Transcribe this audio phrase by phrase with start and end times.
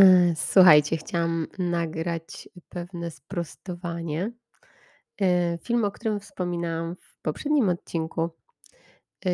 [0.00, 4.32] E, słuchajcie, chciałam nagrać pewne sprostowanie.
[5.20, 8.30] E, film, o którym wspominałam w poprzednim odcinku,
[9.26, 9.30] e,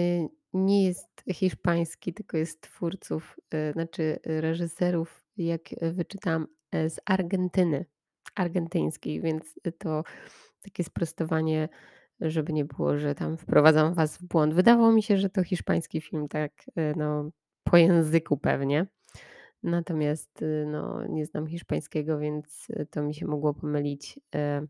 [0.53, 3.37] nie jest hiszpański, tylko jest twórców,
[3.73, 7.87] znaczy reżyserów, jak wyczytałam, z Argentyny,
[8.35, 10.05] argentyńskiej, więc to
[10.63, 11.69] takie sprostowanie,
[12.21, 14.55] żeby nie było, że tam wprowadzam was w błąd.
[14.55, 16.53] Wydawało mi się, że to hiszpański film, tak,
[16.97, 17.31] no,
[17.65, 18.87] po języku pewnie.
[19.65, 24.67] Natomiast, y, no, nie znam hiszpańskiego, więc y, to mi się mogło pomylić, e,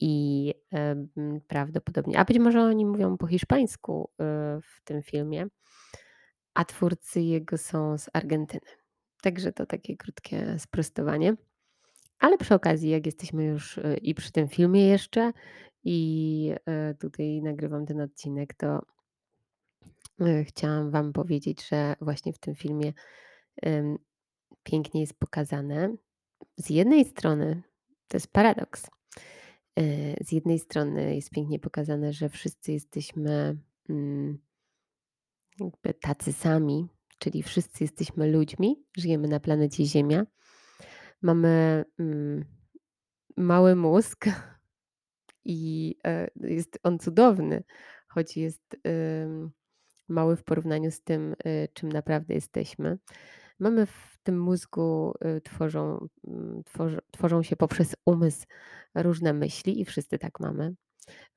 [0.00, 1.08] i, em,
[1.48, 4.14] prawdopodobnie a być może oni mówią po hiszpańsku, y,
[4.60, 5.46] w tym filmie,
[6.54, 8.70] a twórcy jego są z Argentyny.
[9.22, 11.36] Także to takie krótkie sprostowanie.
[12.18, 15.32] Ale przy okazji, jak jesteśmy już, i przy tym filmie jeszcze,
[15.84, 18.82] i, e, tutaj nagrywam ten odcinek, to,
[20.44, 22.92] chciałam wam powiedzieć, że właśnie w tym filmie,
[24.62, 25.96] pięknie jest pokazane
[26.56, 27.62] z jednej strony
[28.08, 28.90] to jest paradoks.
[29.78, 29.82] E,
[30.24, 33.56] z jednej strony jest pięknie pokazane, że wszyscy jesteśmy,
[33.88, 34.38] mm,
[35.60, 40.26] jakby tacy sami, czyli wszyscy jesteśmy ludźmi, żyjemy na planecie Ziemia.
[41.22, 42.44] Mamy, mm,
[43.36, 44.24] mały mózg
[45.44, 47.64] i, e, jest on cudowny,
[48.08, 48.76] choć jest,
[50.08, 52.98] mały w porównaniu z tym, y, czym naprawdę jesteśmy.
[53.58, 53.86] Mamy
[54.22, 58.46] tym mózgu, y, tworzą, mm, tworzą tworzą się poprzez umysł
[58.94, 60.74] różne myśli i wszyscy tak mamy.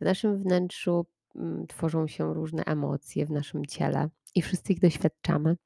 [0.01, 1.05] W naszym wnętrzu,
[1.35, 5.57] mm, tworzą się różne emocje w naszym ciele i wszyscy ich doświadczamy.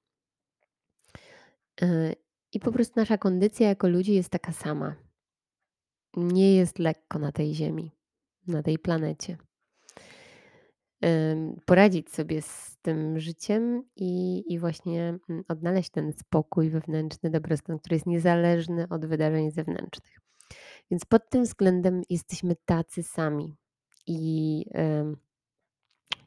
[1.81, 2.16] Y,
[2.53, 4.95] I po prostu nasza kondycja jako ludzi jest taka sama.
[6.17, 7.92] Nie jest lekko na tej ziemi,
[8.48, 9.38] na tej planecie.
[11.66, 17.95] Poradzić sobie z tym życiem i i właśnie, mm, odnaleźć ten spokój wewnętrzny, dobrostan, który
[17.95, 20.20] jest niezależny od wydarzeń zewnętrznych.
[20.92, 23.55] Więc pod tym względem jesteśmy tacy sami
[24.08, 24.65] i,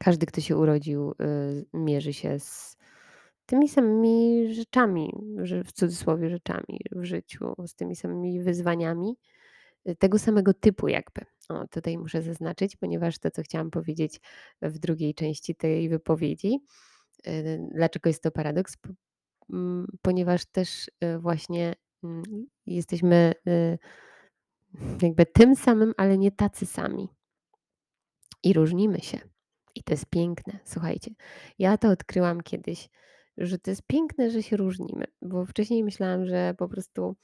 [0.03, 2.77] każdy, kto się urodził, y, mierzy się z
[3.45, 5.13] tymi samymi rzeczami,
[5.65, 9.17] w cudzysłowie rzeczami w życiu, z tymi samymi wyzwaniami,
[9.99, 11.25] tego samego typu jakby.
[11.49, 14.21] O, tutaj muszę zaznaczyć, ponieważ to, co chciałam powiedzieć
[14.61, 16.59] w drugiej części tej wypowiedzi,
[17.27, 18.77] y, dlaczego jest to paradoks,
[19.53, 22.23] mm, ponieważ też, y, właśnie, mm,
[22.65, 23.77] jesteśmy, y,
[25.01, 27.09] jakby tym samym, ale nie tacy sami.
[28.43, 29.19] I różnimy się.
[29.75, 30.59] I to jest piękne.
[30.65, 31.11] Słuchajcie,
[31.59, 32.89] ja to odkryłam kiedyś,
[33.37, 37.15] że to jest piękne, że się różnimy, bo wcześniej myślałam, że po prostu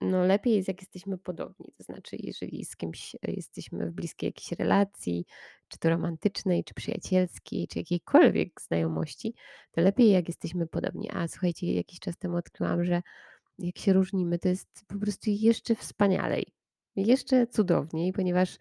[0.00, 1.72] no lepiej jest, jak jesteśmy podobni.
[1.76, 5.26] To znaczy, jeżeli z kimś jesteśmy w bliskiej jakiejś relacji,
[5.68, 9.34] czy to romantycznej, czy przyjacielskiej, czy jakiejkolwiek znajomości,
[9.70, 11.10] to lepiej, jak jesteśmy podobni.
[11.12, 13.02] A słuchajcie, jakiś czas temu odkryłam, że
[13.58, 16.46] jak się różnimy, to jest po prostu jeszcze wspanialej,
[16.96, 18.58] jeszcze cudowniej, ponieważ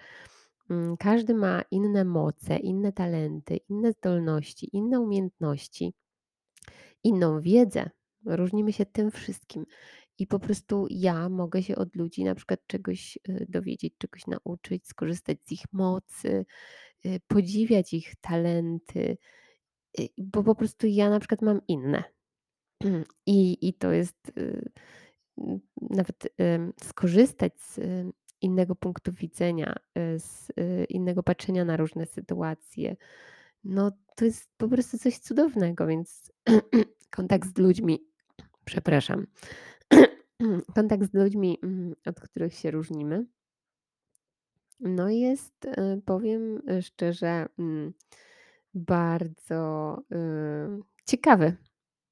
[0.69, 5.94] mm, każdy ma inne moce, inne talenty, inne zdolności, inne umiejętności,
[7.03, 7.90] inną wiedzę.
[8.25, 9.66] Różnimy się tym wszystkim.
[10.17, 14.87] I po prostu ja mogę się od ludzi na przykład czegoś y, dowiedzieć, czegoś nauczyć,
[14.87, 16.45] skorzystać z ich mocy,
[17.05, 19.17] y, podziwiać ich talenty,
[19.99, 22.03] y, bo po prostu ja na przykład mam inne.
[23.25, 24.31] I, i to jest
[25.81, 26.35] nawet
[26.83, 27.79] skorzystać z
[28.41, 29.75] innego punktu widzenia,
[30.17, 30.47] z
[30.89, 32.95] innego patrzenia na różne sytuacje.
[33.63, 36.31] No to jest po prostu coś cudownego, więc
[37.17, 37.99] kontakt z ludźmi,
[38.65, 39.27] przepraszam,
[40.75, 43.25] kontakt z ludźmi, mm, od których się różnimy,
[44.79, 47.94] no jest, y, powiem y, szczerze, mm,
[48.73, 51.56] bardzo y, ciekawy,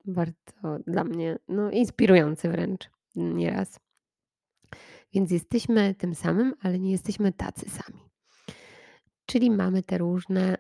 [0.06, 3.80] bardzo dla mnie, no inspirujący wręcz nieraz.
[5.14, 8.00] Więc jesteśmy tym samym, ale nie jesteśmy tacy sami.
[9.26, 10.58] Czyli mamy te różne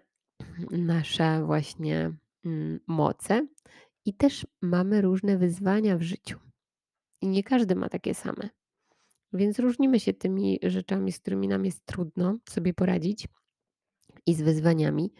[0.71, 2.13] nasze właśnie
[2.45, 3.47] mm, moce
[4.05, 6.39] i też mamy różne wyzwania w życiu.
[7.23, 8.49] I nie każdy ma takie same.
[9.33, 13.27] Więc różnimy się tymi rzeczami, z którymi nam jest trudno sobie poradzić
[14.25, 15.13] i z wyzwaniami.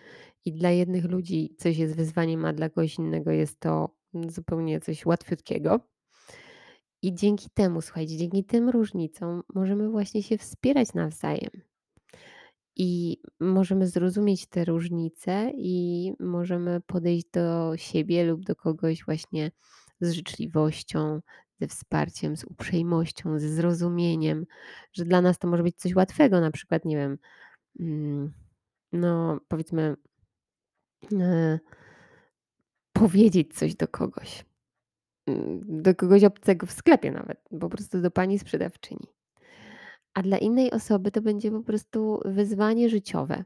[0.46, 3.96] I dla jednych ludzi coś jest wyzwaniem, a dla kogoś innego jest to
[4.30, 5.80] zupełnie coś łatwiutkiego.
[7.02, 11.52] I dzięki temu, słuchajcie, dzięki tym różnicom możemy właśnie się wspierać nawzajem.
[12.76, 19.52] I możemy zrozumieć te różnice i możemy podejść do siebie lub do kogoś właśnie
[20.02, 21.22] z życzliwością,
[21.64, 24.46] ze wsparciem, z uprzejmością, ze zrozumieniem,
[24.94, 27.18] że dla nas to może być coś łatwego, na przykład, nie wiem,
[27.80, 28.34] mm,
[28.94, 29.96] no powiedzmy,
[31.22, 31.60] e,
[32.94, 34.46] powiedzieć coś do kogoś.
[35.28, 39.08] mm, do kogoś obcego w sklepie nawet, po prostu do pani sprzedawczyni.
[40.14, 43.44] A dla innej osoby to będzie po prostu wyzwanie życiowe.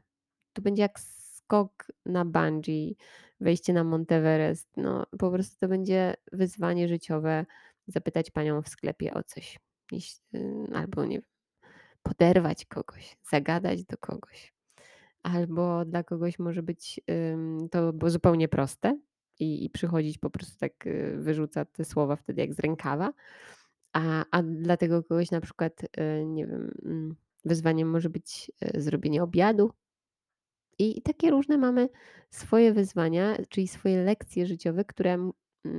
[0.52, 2.96] To będzie jak skok na bungee,
[3.40, 4.68] wejście na Monteverest.
[4.76, 7.46] No, po prostu to będzie wyzwanie życiowe
[7.88, 9.58] zapytać panią w sklepie o coś.
[10.74, 11.28] albo nie wiem,
[12.02, 14.54] poderwać kogoś, zagadać do kogoś.
[15.22, 17.00] Albo dla kogoś może być
[17.70, 18.98] to zupełnie proste
[19.40, 23.12] i, i przychodzić po prostu tak y, wyrzuca te słowa wtedy jak z rękawa.
[23.92, 28.80] A, a dla tego kogoś na przykład, y, nie wiem, mm, wyzwaniem może być y,
[28.80, 29.70] zrobienie obiadu.
[30.78, 31.88] I takie różne mamy
[32.30, 35.30] swoje wyzwania, czyli swoje lekcje życiowe, które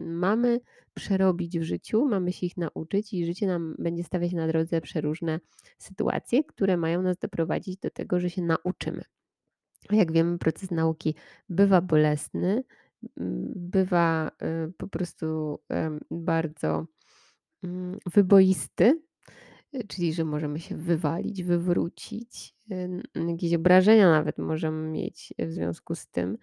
[0.06, 0.59] mamy
[0.94, 5.39] przerobić w życiu, mamy się ich nauczyć i życie nam będzie stawiać na drodze przeróżne
[5.77, 9.01] sytuacje, które mają nas doprowadzić do tego, że się nauczymy.
[9.91, 11.15] Jak wiemy, proces nauki
[11.50, 12.63] bywa bolesny,
[13.56, 14.31] bywa
[14.68, 15.59] y, po prostu
[16.12, 16.86] bardzo
[17.63, 19.01] mm, wyboisty,
[19.75, 25.95] y, czyli że możemy się wywalić, wywrócić, y, jakieś obrażenia nawet możemy mieć w związku
[25.95, 26.38] z tym.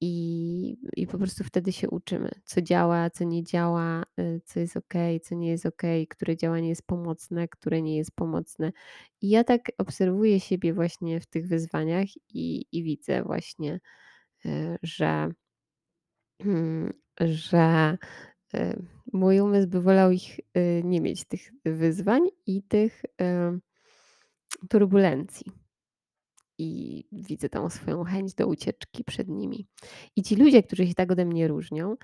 [0.00, 4.02] I, I po prostu wtedy się uczymy, co działa, co nie działa,
[4.44, 8.72] co jest ok, co nie jest ok, które działanie jest pomocne, które nie jest pomocne.
[9.20, 13.80] I ja tak obserwuję siebie właśnie w tych wyzwaniach i, i widzę właśnie,
[14.82, 15.28] że,
[16.40, 17.98] mm, że
[19.12, 20.40] mój umysł by wolał ich
[20.84, 23.02] nie mieć, tych wyzwań i tych
[24.68, 25.63] turbulencji
[26.58, 29.66] i widzę tą swoją chęć do ucieczki przed nimi.
[30.16, 31.96] I ci ludzie, którzy się tak ode mnie różnią,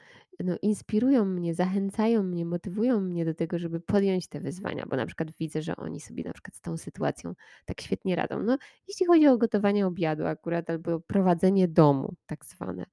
[0.44, 5.06] no, inspirują mnie, zachęcają mnie, motywują mnie do tego, żeby podjąć te wyzwania, bo na
[5.06, 8.42] przykład widzę, że oni sobie na przykład z tą sytuacją tak świetnie radzą.
[8.42, 8.58] No,
[8.88, 12.86] jeśli chodzi o gotowanie obiadu akurat albo prowadzenie domu tak zwane,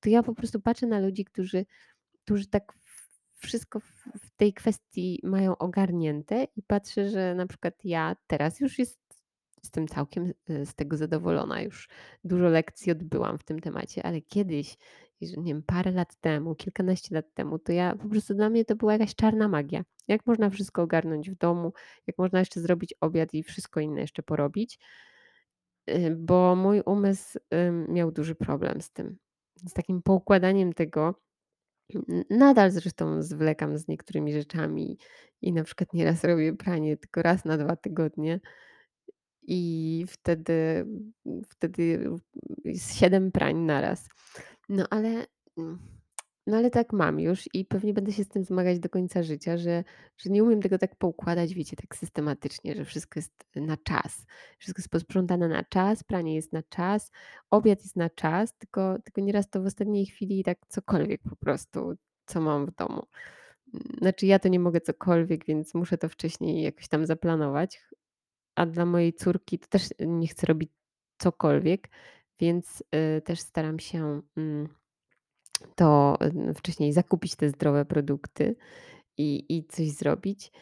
[0.00, 1.66] to ja po prostu patrzę na ludzi, którzy,
[2.24, 2.72] którzy tak
[3.36, 3.80] wszystko
[4.20, 9.03] w tej kwestii mają ogarnięte i patrzę, że na przykład ja teraz już jest
[9.64, 11.62] Jestem całkiem y, z tego zadowolona.
[11.62, 11.88] Już
[12.24, 14.76] dużo lekcji odbyłam w tym temacie, ale kiedyś,
[15.20, 18.76] nie wiem, parę lat temu, kilkanaście lat temu, to ja po prostu dla mnie to
[18.76, 19.84] była jakaś czarna magia.
[20.08, 21.72] Jak można wszystko ogarnąć w domu,
[22.06, 24.78] jak można jeszcze zrobić obiad i wszystko inne jeszcze porobić,
[25.90, 27.38] y, bo mój umysł
[27.88, 29.16] miał duży problem z tym,
[29.56, 31.14] z takim poukładaniem tego.
[32.30, 34.98] Nadal zresztą zwlekam z niektórymi rzeczami
[35.42, 38.40] i na przykład nieraz robię pranie tylko raz na dwa tygodnie
[39.46, 40.86] i wtedy
[41.48, 42.10] wtedy
[42.64, 44.08] jest 7 prań naraz.
[44.68, 45.26] No ale
[45.58, 45.78] mm,
[46.46, 49.56] no ale tak mam już i pewnie będę się z tym zmagać do końca życia,
[49.56, 49.84] że
[50.16, 54.26] że nie umiem tego tak poukładać, wiecie, tak systematycznie, że wszystko jest na czas.
[54.58, 57.10] Wszystko jest posprzątane na czas, pranie jest na czas,
[57.50, 61.94] obiad jest na czas, tylko tylko nieraz to w ostatniej chwili tak cokolwiek po prostu,
[62.26, 63.02] co mam w domu.
[63.98, 67.80] Znaczy ja to nie mogę cokolwiek, więc muszę to wcześniej jakoś tam zaplanować
[68.54, 70.70] a dla mojej córki to też nie chcę robić
[71.18, 71.88] cokolwiek,
[72.40, 72.84] więc
[73.16, 74.68] y, też staram się mm,
[75.74, 76.18] to
[76.50, 78.56] y, wcześniej zakupić te zdrowe produkty
[79.16, 80.52] i, i coś zrobić.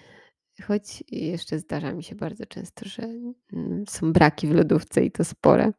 [0.63, 3.03] Choć jeszcze zdarza mi się bardzo często, że
[3.53, 5.73] mm, są braki w lodówce i to spore.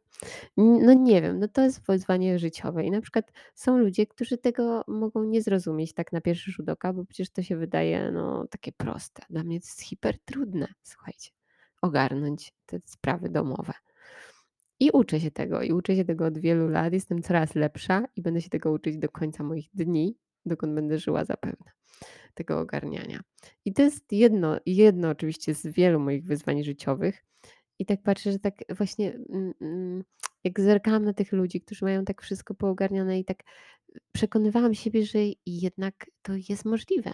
[0.56, 4.84] No nie wiem, no to jest wyzwanie życiowe i na przykład są ludzie, którzy tego
[4.88, 8.72] mogą nie zrozumieć tak na pierwszy rzut oka, bo przecież to się wydaje no takie
[8.72, 9.22] proste.
[9.30, 11.30] Dla mnie to jest hiper trudne, słuchajcie
[11.84, 13.72] ogarnąć te sprawy domowe.
[14.80, 16.92] I uczę się tego, i uczę się tego od wielu lat.
[16.92, 21.24] Jestem coraz lepsza i będę się tego uczyć do końca moich dni, dokąd będę żyła
[21.24, 21.70] zapewne,
[22.34, 23.20] tego ogarniania.
[23.64, 27.24] I to jest jedno, jedno oczywiście z wielu moich wyzwań życiowych.
[27.78, 30.04] I tak patrzę, że tak właśnie mm, mm,
[30.44, 33.42] jak zerkałam na tych ludzi, którzy mają tak wszystko poogarniane i tak
[34.12, 37.12] przekonywałam siebie, że jednak to jest możliwe.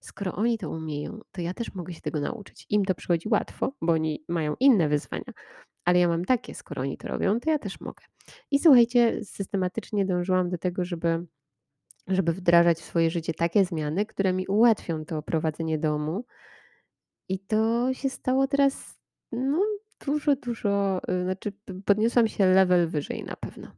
[0.00, 2.66] Skoro oni to umieją, to ja też mogę się tego nauczyć.
[2.70, 5.32] Im to przychodzi łatwo, bo oni mają inne wyzwania,
[5.84, 8.04] ale ja mam takie, skoro oni to robią, to ja też mogę.
[8.50, 11.26] I słuchajcie, systematycznie dążyłam do tego, żeby,
[12.06, 16.24] żeby wdrażać w swoje życie takie zmiany, które mi ułatwią to prowadzenie domu.
[17.28, 18.98] I to się stało teraz
[19.32, 19.62] no,
[20.06, 21.52] dużo, dużo, y, znaczy
[21.84, 23.72] podniosłam się level wyżej na pewno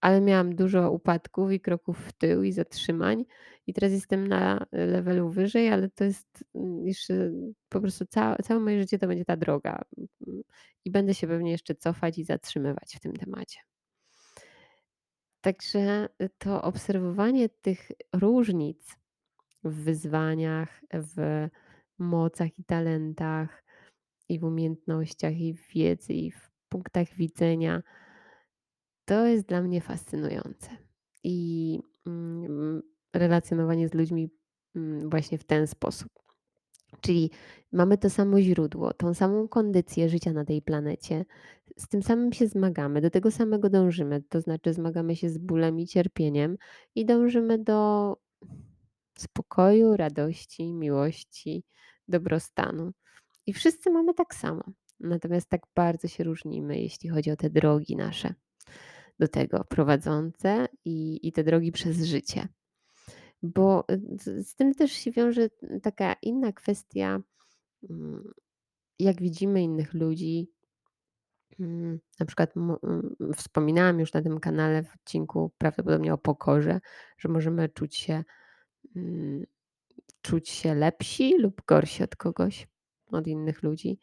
[0.00, 3.24] ale miałam dużo upadków i kroków w tył i zatrzymań
[3.66, 7.30] i teraz jestem na levelu wyżej, ale to jest mm, jeszcze
[7.68, 9.82] po prostu całe, całe moje życie to będzie ta droga
[10.84, 13.60] i będę się pewnie jeszcze cofać i zatrzymywać w tym temacie.
[15.40, 18.96] Także to obserwowanie tych różnic
[19.64, 21.48] w wyzwaniach, w
[21.98, 23.64] mocach i talentach,
[24.28, 27.82] i w umiejętnościach, i w wiedzy, i w punktach widzenia,
[29.10, 30.70] to jest dla mnie fascynujące.
[31.24, 32.82] I mm,
[33.14, 34.30] relacjonowanie z ludźmi
[34.76, 36.08] mm, właśnie w ten sposób.
[37.00, 37.30] Czyli
[37.72, 41.24] mamy to samo źródło, tą samą kondycję życia na tej planecie,
[41.78, 45.80] z tym samym się zmagamy, do tego samego dążymy, to znaczy zmagamy się z bólem
[45.80, 46.56] i cierpieniem
[46.94, 48.16] i dążymy do
[49.18, 51.64] spokoju, radości, miłości,
[52.08, 52.92] dobrostanu.
[53.46, 54.62] I wszyscy mamy tak samo.
[55.00, 58.34] Natomiast tak bardzo się różnimy, jeśli chodzi o te drogi nasze
[59.20, 62.48] do tego prowadzące i, i te drogi przez życie.
[63.42, 65.48] Bo y, z, tym też się wiąże
[65.82, 67.20] taka inna kwestia,
[67.90, 68.32] mm,
[68.98, 70.50] jak widzimy innych ludzi.
[71.60, 72.78] Mm, na przykład mm,
[73.36, 76.80] wspominałam już na tym kanale w odcinku prawdopodobnie o pokorze,
[77.18, 78.24] że możemy czuć się,
[80.22, 82.68] czuć się lepsi lub gorsi od kogoś,
[83.06, 83.98] od innych ludzi.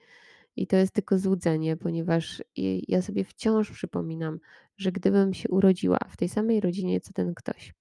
[0.57, 2.43] I to jest tylko złudzenie, ponieważ
[2.87, 4.39] ja sobie wciąż przypominam,
[4.77, 7.73] że gdybym się urodziła w tej samej rodzinie co ten ktoś,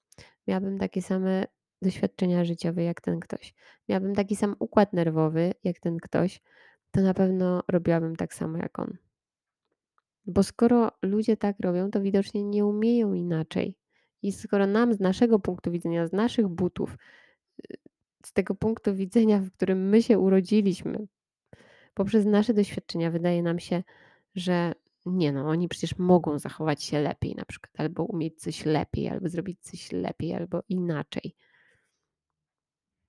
[0.46, 1.44] miałabym takie same
[1.82, 3.54] doświadczenia życiowe jak ten ktoś,
[3.88, 6.40] miałabym taki sam układ nerwowy jak ten ktoś,
[6.90, 8.96] to na pewno robiłabym tak samo jak on.
[10.26, 13.76] Bo skoro ludzie tak robią, to widocznie nie umieją inaczej.
[14.22, 16.96] I skoro nam z naszego punktu widzenia, z naszych butów,
[17.70, 17.76] y,
[18.24, 21.06] z tego punktu widzenia, w którym my się urodziliśmy,
[21.96, 23.82] poprzez nasze doświadczenia wydaje nam się,
[24.34, 24.72] że
[25.06, 29.28] nie no, oni przecież mogą zachować się lepiej na przykład, albo umieć coś lepiej, albo
[29.28, 31.36] zrobić coś lepiej, albo inaczej.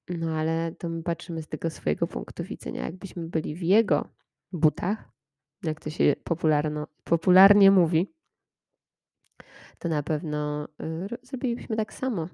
[0.10, 2.86] No ale to my patrzymy z tego swojego punktu widzenia.
[2.86, 4.10] Jakbyśmy byli w jego
[4.52, 5.10] butach,
[5.64, 8.14] jak to się popularno, popularnie mówi,
[9.80, 10.68] to na pewno
[11.12, 12.30] y, zrobilibyśmy tak samo.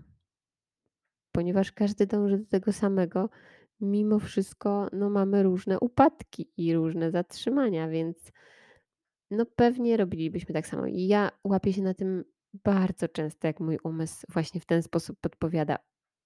[1.31, 3.29] Ponieważ każdy dąży do tego samego,
[3.83, 8.31] mimo wszystko no, mamy różne upadki i różne zatrzymania, więc
[9.31, 10.85] no pewnie robilibyśmy tak samo.
[10.85, 12.23] I ja łapię się na tym
[12.53, 15.77] bardzo często, jak mój umysł właśnie w ten sposób podpowiada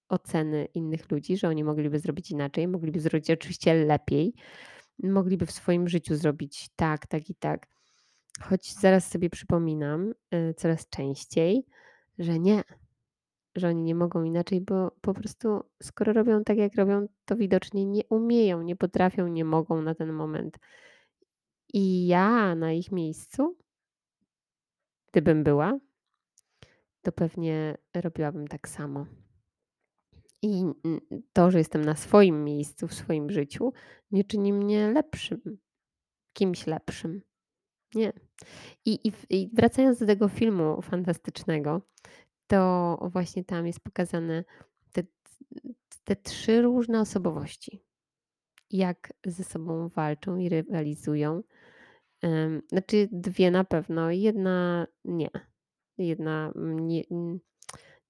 [0.08, 4.34] oceny innych ludzi, że oni mogliby zrobić inaczej, mogliby zrobić oczywiście lepiej,
[5.02, 7.66] mogliby w swoim życiu zrobić tak, tak i tak.
[8.40, 11.66] Choć zaraz sobie przypominam y, coraz częściej,
[12.18, 12.62] że nie,
[13.56, 17.84] że oni nie mogą inaczej, bo po prostu skoro robią tak, jak robią, to widocznie
[17.86, 20.58] nie umieją, nie potrafią, nie mogą na ten moment.
[21.72, 23.56] I ja na ich miejscu,
[25.12, 25.78] gdybym była,
[27.02, 29.06] to pewnie robiłabym tak samo.
[30.42, 30.64] I
[31.32, 33.72] to, że jestem na swoim miejscu w swoim życiu,
[34.10, 35.58] nie czyni mnie lepszym,
[36.32, 37.22] kimś lepszym.
[37.94, 38.12] Nie.
[38.84, 41.82] I, i, I wracając do tego filmu fantastycznego,
[42.48, 44.44] to właśnie tam jest pokazane
[44.92, 45.02] te,
[46.04, 47.82] te trzy różne osobowości.
[48.70, 51.42] Jak ze sobą walczą i rywalizują.
[52.68, 55.30] Znaczy, dwie na pewno, jedna nie.
[55.98, 57.02] Jedna nie,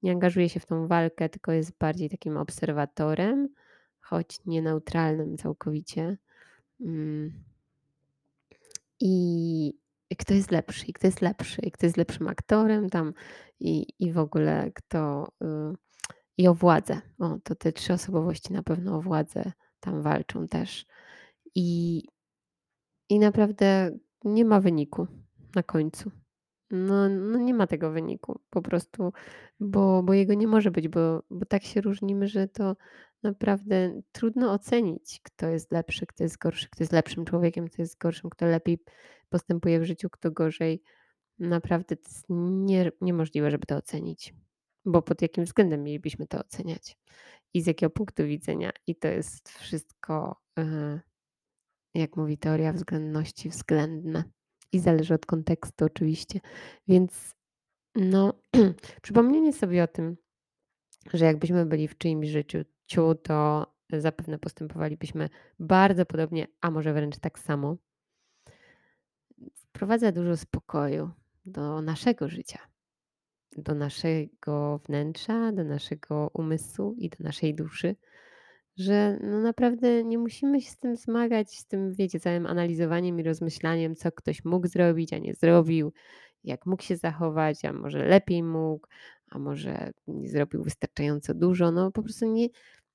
[0.03, 3.49] nie angażuje się w tą walkę, tylko jest bardziej takim obserwatorem,
[4.01, 6.19] choć nie neutralnym całkowicie.
[6.81, 7.45] Mm.
[10.11, 13.15] I kto jest lepszy, i kto jest lepszy, i kto jest lepszym aktorem tam,
[13.61, 15.29] i, i w ogóle kto.
[15.43, 15.75] Y,
[16.39, 17.01] I o władzę.
[17.19, 20.87] O, to te trzy osobowości na pewno o władzę tam walczą też.
[21.55, 22.03] I,
[23.09, 25.07] i naprawdę nie ma wyniku
[25.55, 26.11] na końcu.
[26.71, 29.13] No, no nie ma tego wyniku po prostu,
[29.61, 32.77] bo, bo jego nie może być, bo, bo tak się różnimy, że to
[33.23, 37.99] naprawdę trudno ocenić, kto jest lepszy, kto jest gorszy, kto jest lepszym człowiekiem, kto jest
[37.99, 38.79] gorszym, kto lepiej
[39.29, 40.83] postępuje w życiu, kto gorzej.
[41.39, 44.35] Naprawdę to jest nie, niemożliwe, żeby to ocenić,
[44.85, 46.97] bo pod jakim względem mielibyśmy to oceniać
[47.55, 48.71] i z jakiego punktu widzenia.
[48.87, 51.01] I to jest wszystko, e,
[51.95, 54.25] jak mówi teoria względności, względne
[54.73, 56.41] i zależy od kontekstu oczywiście.
[56.89, 57.35] Więc
[57.95, 58.33] no,
[59.03, 60.17] przypomnienie sobie o tym,
[61.13, 62.59] że jakbyśmy byli w czyimś życiu,
[63.23, 67.77] to zapewne postępowalibyśmy bardzo podobnie, a może wręcz tak samo.
[69.55, 71.11] Wprowadza dużo spokoju
[71.47, 72.59] do naszego życia,
[73.57, 77.97] do naszego wnętrza, do naszego umysłu i do naszej duszy
[78.79, 83.23] że no naprawdę nie musimy się z tym zmagać, z tym, wiecie, całym analizowaniem i
[83.23, 85.93] rozmyślaniem, co ktoś mógł zrobić, a nie zrobił,
[86.45, 88.87] jak mógł się zachować, a może lepiej mógł,
[89.31, 91.71] a może nie zrobił wystarczająco dużo.
[91.71, 92.49] No po prostu nie,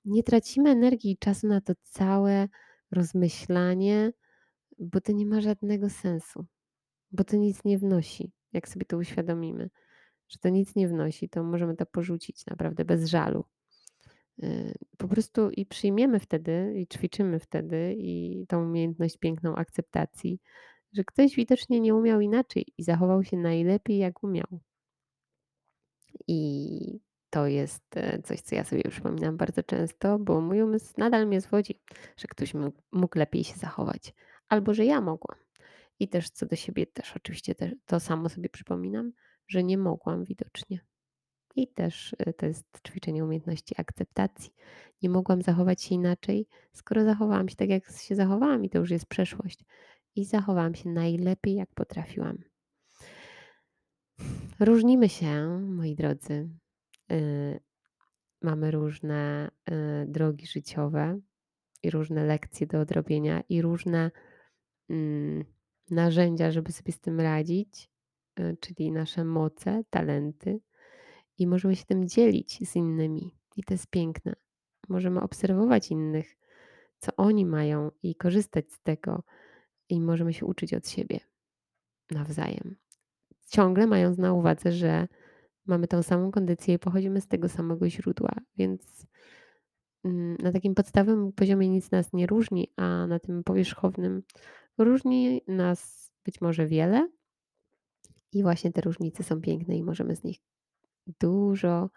[0.06, 2.48] nie tracimy energii i czasu na to całe
[2.92, 4.12] rozmyślanie,
[4.80, 6.46] bo to nie ma żadnego sensu,
[7.12, 9.70] bo to nic nie wnosi, jak sobie to uświadomimy,
[10.30, 13.46] że to nic nie wnosi, to możemy to porzucić naprawdę bez żalu.
[14.44, 20.40] Y, po prostu i przyjmiemy wtedy, i ćwiczymy wtedy, i tą umiejętność piękną akceptacji,
[20.94, 24.60] że ktoś widocznie nie umiał inaczej i zachował się najlepiej, jak umiał.
[26.28, 27.00] I
[27.30, 31.42] to jest, e, coś, co ja sobie przypominam bardzo często, bo mój umysł nadal mnie
[31.42, 31.82] zwodzi,
[32.18, 34.14] że ktoś mógł mógł lepiej się zachować,
[34.50, 35.38] albo że ja mogłam.
[36.00, 39.12] I też co do siebie też oczywiście te to samo sobie przypominam,
[39.48, 40.80] że nie mogłam widocznie.
[41.56, 44.54] I też, y, to jest ćwiczenie umiejętności akceptacji.
[45.02, 48.92] Nie mogłam zachować się inaczej, skoro zachowałam się tak, jak się zachowałam i to już
[48.92, 49.66] jest przeszłość.
[50.16, 52.38] I zachowałam się najlepiej, jak potrafiłam.
[54.60, 56.50] Różnimy się, moi drodzy.
[57.12, 57.60] Y,
[58.42, 61.20] mamy różne, y, drogi życiowe
[61.84, 64.12] i różne lekcje do odrobienia i różne,
[65.90, 67.90] narzędzia, żeby sobie z tym radzić,
[68.40, 70.60] y, czyli nasze moce, talenty
[71.38, 74.34] i możemy się tym dzielić z innymi i to jest piękne.
[74.90, 76.38] Możemy obserwować innych,
[77.00, 79.24] co oni mają i korzystać z tego
[79.90, 81.20] i możemy się uczyć od siebie
[82.12, 82.76] nawzajem.
[83.48, 85.08] Ciągle mając na uwadze, że
[85.66, 89.03] mamy tą samą kondycję i pochodzimy z tego samego źródła, więc, mm,
[90.40, 94.24] na takim podstawowym poziomie nic nas nie różni, a na tym powierzchownym
[94.78, 97.10] różni nas być może wiele.
[98.32, 100.38] I właśnie te różnice są piękne i możemy z nich
[101.20, 101.90] dużo,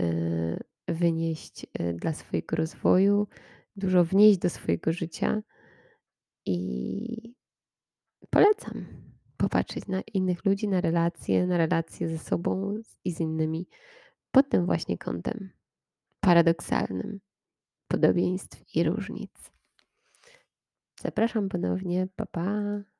[0.00, 3.26] y, wynieść, y, dla swojego rozwoju,
[3.76, 5.42] dużo wnieść do swojego życia.
[6.46, 7.34] I
[8.30, 8.86] polecam
[9.36, 13.68] popatrzeć na innych ludzi, na relacje, na relacje ze sobą i z innymi
[14.30, 15.50] pod tym właśnie kątem
[16.20, 17.20] paradoksalnym
[17.88, 19.50] podobieństw i różnic.
[21.00, 22.08] Zapraszam ponownie.
[22.16, 22.82] Pa, pa.